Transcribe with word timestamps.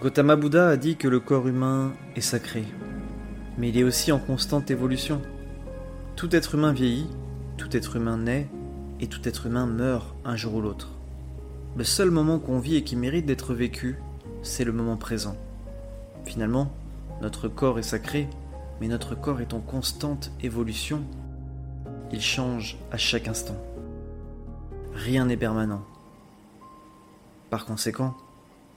Gautama 0.00 0.34
Buddha 0.34 0.70
a 0.70 0.76
dit 0.76 0.96
que 0.96 1.06
le 1.06 1.20
corps 1.20 1.46
humain 1.46 1.92
est 2.16 2.20
sacré, 2.20 2.64
mais 3.56 3.68
il 3.68 3.78
est 3.78 3.84
aussi 3.84 4.10
en 4.10 4.18
constante 4.18 4.72
évolution. 4.72 5.22
Tout 6.16 6.34
être 6.34 6.56
humain 6.56 6.72
vieillit, 6.72 7.06
tout 7.58 7.76
être 7.76 7.94
humain 7.94 8.18
naît, 8.18 8.48
et 8.98 9.06
tout 9.06 9.20
être 9.28 9.46
humain 9.46 9.66
meurt 9.66 10.16
un 10.24 10.34
jour 10.34 10.54
ou 10.54 10.60
l'autre. 10.60 10.90
Le 11.76 11.84
seul 11.84 12.10
moment 12.10 12.40
qu'on 12.40 12.58
vit 12.58 12.74
et 12.74 12.82
qui 12.82 12.96
mérite 12.96 13.24
d'être 13.24 13.54
vécu, 13.54 13.96
c'est 14.42 14.64
le 14.64 14.72
moment 14.72 14.96
présent. 14.96 15.36
Finalement, 16.24 16.72
notre 17.22 17.46
corps 17.46 17.78
est 17.78 17.84
sacré, 17.84 18.28
mais 18.80 18.88
notre 18.88 19.14
corps 19.14 19.40
est 19.40 19.54
en 19.54 19.60
constante 19.60 20.32
évolution. 20.42 21.04
Il 22.10 22.20
change 22.20 22.78
à 22.90 22.96
chaque 22.96 23.28
instant. 23.28 23.56
Rien 24.92 25.26
n'est 25.26 25.36
permanent. 25.36 25.84
Par 27.48 27.64
conséquent, 27.64 28.16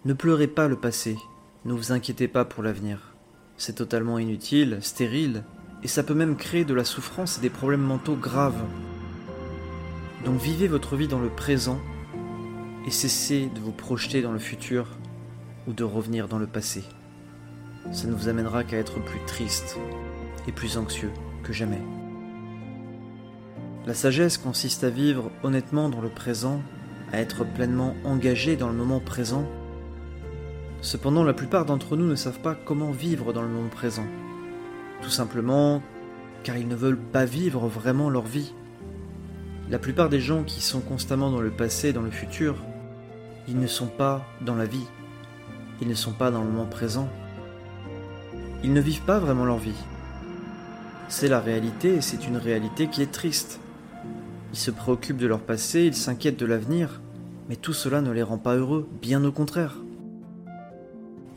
ne 0.06 0.14
pleurez 0.14 0.48
pas 0.48 0.68
le 0.68 0.76
passé, 0.76 1.18
ne 1.66 1.74
vous 1.74 1.92
inquiétez 1.92 2.28
pas 2.28 2.46
pour 2.46 2.64
l'avenir. 2.64 3.16
C'est 3.58 3.76
totalement 3.76 4.20
inutile, 4.20 4.78
stérile, 4.82 5.44
et 5.84 5.88
ça 5.88 6.04
peut 6.04 6.14
même 6.14 6.36
créer 6.36 6.66
de 6.66 6.74
la 6.74 6.84
souffrance 6.84 7.38
et 7.38 7.42
des 7.42 7.50
problèmes 7.50 7.82
mentaux 7.82 8.16
graves. 8.16 8.64
Donc 10.26 10.40
vivez 10.40 10.68
votre 10.68 10.96
vie 10.96 11.08
dans 11.08 11.20
le 11.20 11.30
présent 11.30 11.80
et 12.86 12.92
cessez 12.92 13.50
de 13.54 13.60
vous 13.60 13.72
projeter 13.72 14.22
dans 14.22 14.32
le 14.32 14.40
futur 14.40 14.88
ou 15.68 15.74
de 15.74 15.84
revenir 15.84 16.28
dans 16.28 16.40
le 16.40 16.48
passé. 16.48 16.84
Ça 17.92 18.08
ne 18.08 18.14
vous 18.14 18.28
amènera 18.28 18.64
qu'à 18.64 18.78
être 18.78 19.04
plus 19.04 19.20
triste 19.26 19.78
et 20.48 20.52
plus 20.52 20.78
anxieux 20.78 21.12
que 21.44 21.54
jamais. 21.54 21.82
La 23.86 23.94
sagesse 23.94 24.38
consiste 24.38 24.84
à 24.84 24.90
vivre 24.90 25.32
honnêtement 25.44 25.90
dans 25.90 26.02
le 26.02 26.10
présent, 26.10 26.62
à 27.14 27.20
être 27.20 27.46
pleinement 27.46 27.96
engagé 28.04 28.58
dans 28.58 28.68
le 28.68 28.74
moment 28.74 29.00
présent. 29.00 29.48
Cependant, 30.82 31.24
la 31.24 31.34
plupart 31.34 31.66
d'entre 31.66 31.98
nous 31.98 32.08
ne 32.08 32.16
savent 32.16 32.40
pas 32.40 32.56
comment 32.56 32.92
vivre 32.92 33.34
dans 33.34 33.42
le 33.42 33.48
moment 33.48 33.70
présent. 33.70 34.06
Tout 35.02 35.10
simplement 35.10 35.82
car 36.44 36.58
ils 36.58 36.68
ne 36.68 36.76
veulent 36.76 36.98
pas 36.98 37.26
vivre 37.26 37.68
vraiment 37.68 38.10
leur 38.10 38.26
vie. 38.26 38.54
La 39.70 39.80
plupart 39.80 40.08
des 40.08 40.22
gens 40.22 40.44
qui 40.44 40.62
sont 40.62 40.80
constamment 40.80 41.30
dans 41.30 41.42
le 41.42 41.52
passé 41.52 41.90
et 41.90 41.94
dans 41.94 42.02
le 42.02 42.12
futur, 42.12 42.56
ils 43.48 43.60
ne 43.60 43.68
sont 43.68 43.88
pas 43.88 44.26
dans 44.42 44.56
la 44.56 44.66
vie. 44.66 44.86
Ils 45.82 45.88
ne 45.88 45.94
sont 45.94 46.14
pas 46.14 46.32
dans 46.32 46.42
le 46.42 46.50
moment 46.50 46.66
présent. 46.66 47.10
Ils 48.64 48.72
ne 48.72 48.80
vivent 48.82 49.02
pas 49.02 49.20
vraiment 49.20 49.46
leur 49.46 49.58
vie. 49.58 49.84
C'est 51.10 51.28
la 51.28 51.40
réalité 51.40 51.96
et 51.96 52.02
c'est 52.02 52.28
une 52.28 52.38
réalité 52.38 52.88
qui 52.88 53.02
est 53.02 53.12
triste. 53.12 53.60
Ils 54.54 54.60
se 54.60 54.72
préoccupent 54.72 55.18
de 55.18 55.28
leur 55.28 55.42
passé, 55.42 55.86
ils 55.86 55.96
s'inquiètent 55.96 56.40
de 56.40 56.46
l'avenir, 56.46 57.02
mais 57.50 57.56
tout 57.56 57.74
cela 57.74 58.02
ne 58.02 58.12
les 58.12 58.24
rend 58.24 58.38
pas 58.38 58.56
heureux, 58.56 58.88
bien 59.02 59.24
au 59.24 59.32
contraire. 59.32 59.78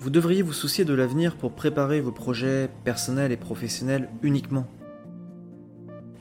Vous 0.00 0.08
devriez 0.08 0.40
vous 0.40 0.54
soucier 0.54 0.86
de 0.86 0.94
l'avenir 0.94 1.36
pour 1.36 1.52
préparer 1.52 2.00
vos 2.00 2.10
projets 2.10 2.70
personnels 2.84 3.32
et 3.32 3.36
professionnels 3.36 4.08
uniquement. 4.22 4.66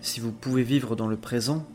Si 0.02 0.20
vous 0.20 0.34
pouvez 0.34 0.64
vivre 0.64 0.98
dans 0.98 1.08
le 1.08 1.16
présent, 1.16 1.66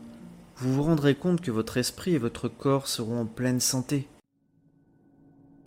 vous 0.57 0.71
vous 0.71 0.83
rendrez 0.83 1.15
compte 1.15 1.41
que 1.41 1.49
votre 1.49 1.77
esprit 1.77 2.13
et 2.13 2.19
votre 2.19 2.47
corps 2.47 2.85
seront 2.85 3.21
en 3.21 3.25
pleine 3.25 3.59
santé. 3.59 4.07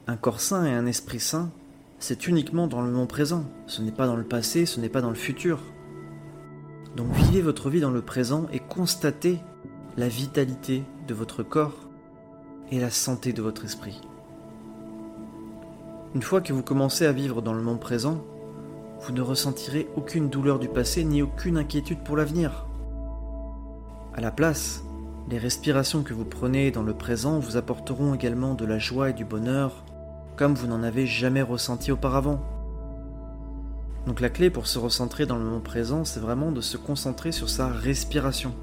Un 0.07 0.17
corps 0.17 0.41
sain 0.41 0.65
et 0.65 0.73
un 0.73 0.87
esprit 0.87 1.19
sain, 1.19 1.51
c'est 1.99 2.29
uniquement 2.29 2.69
dans 2.69 2.83
le 2.83 2.93
moment 2.93 3.09
présent, 3.09 3.45
ce 3.67 3.83
n'est 3.83 3.91
pas 3.91 4.07
dans 4.07 4.15
le 4.15 4.23
passé, 4.23 4.65
ce 4.65 4.79
n'est 4.79 4.89
pas 4.89 5.01
dans 5.01 5.11
le 5.11 5.17
futur. 5.17 5.61
Donc 6.95 7.13
vivez 7.15 7.43
votre 7.43 7.69
vie 7.69 7.81
dans 7.81 7.91
le 7.91 8.03
présent 8.03 8.47
et 8.53 8.61
constatez 8.61 9.41
la 9.97 10.07
vitalité 10.07 10.85
de 11.09 11.15
votre 11.15 11.43
corps 11.43 11.89
et 12.71 12.79
la 12.79 12.91
santé 12.91 13.33
de 13.33 13.43
votre 13.43 13.65
esprit. 13.65 14.01
Une 16.15 16.23
fois 16.23 16.41
que 16.41 16.55
vous 16.55 16.63
commencez 16.63 17.05
à 17.05 17.13
vivre 17.13 17.43
dans 17.43 17.53
le 17.53 17.61
moment 17.61 17.77
présent, 17.77 18.25
vous 19.03 19.13
ne 19.13 19.21
ressentirez 19.21 19.89
aucune 19.95 20.31
douleur 20.31 20.59
du 20.59 20.69
passé 20.69 21.05
ni 21.05 21.21
aucune 21.21 21.59
inquiétude 21.59 22.03
pour 22.03 22.17
l'avenir. 22.17 22.67
À 24.15 24.23
la 24.23 24.31
place, 24.31 24.83
les 25.29 25.37
respirations 25.37 26.03
que 26.03 26.15
vous 26.15 26.25
prenez 26.25 26.71
dans 26.71 26.83
le 26.83 26.95
présent 26.95 27.39
vous 27.39 27.59
apporteront 27.59 28.15
également 28.15 28.55
de 28.55 28.65
la 28.65 28.79
joie 28.79 29.11
et 29.11 29.13
du 29.13 29.27
bonheur 29.27 29.85
comme 30.37 30.55
vous 30.55 30.67
n'en 30.67 30.83
avez 30.83 31.07
jamais 31.07 31.43
ressenti 31.43 31.93
auparavant. 31.93 32.41
Donc 34.07 34.21
la 34.21 34.31
clé 34.31 34.49
pour 34.49 34.67
se 34.67 34.79
recentrer 34.79 35.27
dans 35.27 35.37
le 35.37 35.45
moment 35.45 35.61
présent, 35.61 36.07
c'est 36.07 36.21
vraiment 36.21 36.53
de 36.53 36.63
se 36.63 36.79
concentrer 36.79 37.33
sur 37.33 37.51
sa 37.51 37.69
respiration. 37.69 38.55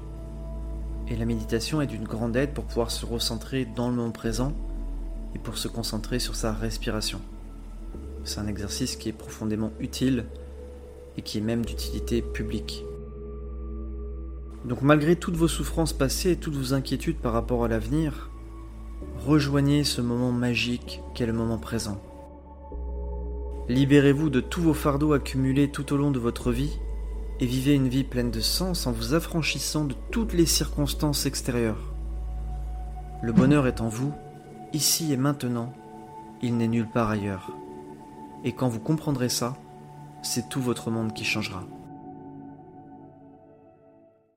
Et 1.06 1.14
la 1.14 1.26
méditation 1.26 1.80
est 1.80 1.86
d'une 1.86 2.08
grande 2.08 2.34
aide 2.36 2.54
pour 2.54 2.64
pouvoir 2.64 2.90
se 2.90 3.06
recentrer 3.06 3.66
dans 3.66 3.88
le 3.88 3.94
moment 3.94 4.10
présent 4.10 4.52
et 5.36 5.38
pour 5.38 5.58
se 5.58 5.68
concentrer 5.68 6.18
sur 6.18 6.34
sa 6.34 6.52
respiration. 6.52 7.20
C'est 8.26 8.40
un 8.40 8.48
exercice 8.48 8.96
qui 8.96 9.08
est 9.08 9.12
profondément 9.12 9.70
utile 9.78 10.26
et 11.16 11.22
qui 11.22 11.38
est 11.38 11.42
même 11.42 11.64
d'utilité 11.64 12.22
publique. 12.22 12.84
Donc 14.64 14.82
malgré 14.82 15.14
toutes 15.14 15.36
vos 15.36 15.46
souffrances 15.46 15.92
passées 15.92 16.32
et 16.32 16.36
toutes 16.36 16.56
vos 16.56 16.74
inquiétudes 16.74 17.18
par 17.18 17.32
rapport 17.32 17.64
à 17.64 17.68
l'avenir, 17.68 18.30
rejoignez 19.24 19.84
ce 19.84 20.00
moment 20.00 20.32
magique 20.32 21.02
qu'est 21.14 21.24
le 21.24 21.32
moment 21.32 21.58
présent. 21.58 22.02
Libérez-vous 23.68 24.28
de 24.28 24.40
tous 24.40 24.60
vos 24.60 24.74
fardeaux 24.74 25.12
accumulés 25.12 25.70
tout 25.70 25.92
au 25.92 25.96
long 25.96 26.10
de 26.10 26.18
votre 26.18 26.50
vie 26.50 26.80
et 27.38 27.46
vivez 27.46 27.74
une 27.74 27.88
vie 27.88 28.04
pleine 28.04 28.32
de 28.32 28.40
sens 28.40 28.88
en 28.88 28.92
vous 28.92 29.14
affranchissant 29.14 29.84
de 29.84 29.94
toutes 30.10 30.32
les 30.32 30.46
circonstances 30.46 31.26
extérieures. 31.26 31.94
Le 33.22 33.32
bonheur 33.32 33.68
est 33.68 33.80
en 33.80 33.88
vous, 33.88 34.12
ici 34.72 35.12
et 35.12 35.16
maintenant, 35.16 35.72
il 36.42 36.56
n'est 36.56 36.66
nulle 36.66 36.90
part 36.92 37.10
ailleurs. 37.10 37.52
Et 38.44 38.52
quand 38.52 38.68
vous 38.68 38.80
comprendrez 38.80 39.28
ça, 39.28 39.56
c'est 40.22 40.48
tout 40.48 40.60
votre 40.60 40.90
monde 40.90 41.12
qui 41.12 41.24
changera. 41.24 41.64